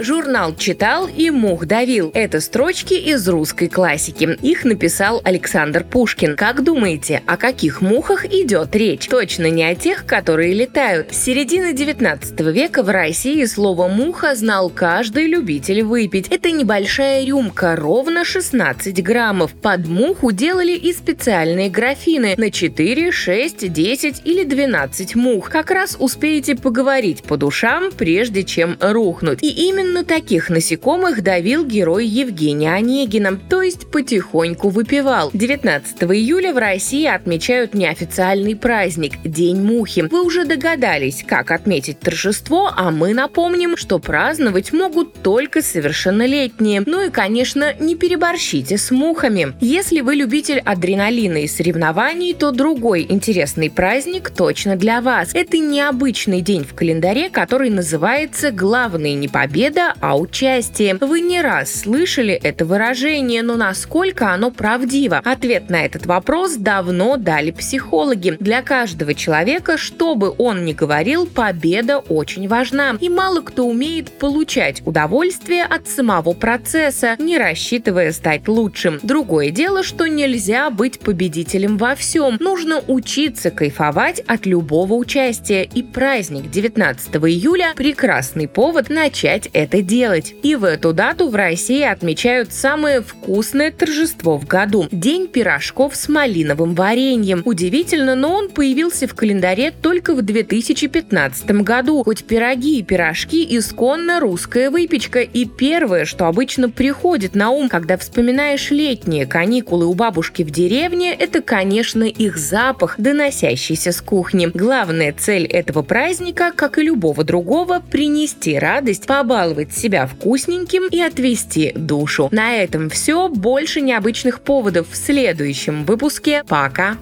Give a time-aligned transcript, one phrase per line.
[0.00, 2.12] Журнал читал и мух давил.
[2.14, 4.38] Это строчки из русской классики.
[4.42, 6.36] Их написал Александр Пушкин.
[6.36, 9.08] Как думаете, о каких мухах идет речь?
[9.08, 11.12] Точно не о тех, которые летают.
[11.12, 16.28] С середины 19 века в России слово «муха» знал каждый любитель выпить.
[16.28, 19.52] Это небольшая рюмка, ровно 16 граммов.
[19.54, 25.50] Под муху делали и специальные графины на 4, 6, 10 или 12 мух.
[25.50, 29.42] Как раз успеете поговорить по душам, прежде чем рухнуть.
[29.42, 35.30] И именно Именно таких насекомых давил герой Евгения Онегина, то есть потихоньку выпивал.
[35.32, 40.06] 19 июля в России отмечают неофициальный праздник– День мухи.
[40.10, 46.82] Вы уже догадались, как отметить торжество, а мы напомним, что праздновать могут только совершеннолетние.
[46.84, 49.54] Ну и, конечно, не переборщите с мухами.
[49.62, 55.30] Если вы любитель адреналина и соревнований, то другой интересный праздник точно для вас.
[55.32, 60.96] Это необычный день в календаре, который называется «Главные не победы, победа, а участие.
[61.00, 65.20] Вы не раз слышали это выражение, но насколько оно правдиво?
[65.24, 68.36] Ответ на этот вопрос давно дали психологи.
[68.40, 72.96] Для каждого человека, что бы он ни говорил, победа очень важна.
[73.00, 78.98] И мало кто умеет получать удовольствие от самого процесса, не рассчитывая стать лучшим.
[79.02, 82.36] Другое дело, что нельзя быть победителем во всем.
[82.40, 85.62] Нужно учиться кайфовать от любого участия.
[85.62, 90.36] И праздник 19 июля– прекрасный повод начать это делать.
[90.44, 96.08] И в эту дату в России отмечают самое вкусное торжество в году– День пирожков с
[96.08, 97.42] малиновым вареньем.
[97.44, 102.04] Удивительно, но он появился в календаре только в 2015 году.
[102.04, 105.22] Хоть пироги и пирожки– исконно русская выпечка.
[105.22, 111.12] И первое, что обычно приходит на ум, когда вспоминаешь летние каникулы у бабушки в деревне,
[111.12, 114.50] это, конечно, их запах, доносящийся с кухни.
[114.54, 121.00] Главная цель этого праздника, как и любого другого, принести радость, побаловать почувствовать себя вкусненьким и
[121.00, 122.28] отвести душу.
[122.30, 123.28] На этом все.
[123.28, 126.44] Больше необычных поводов в следующем выпуске.
[126.46, 126.96] Пока!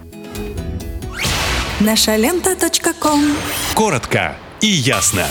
[1.81, 2.57] Наша лента.
[3.75, 5.27] Коротко и ясно.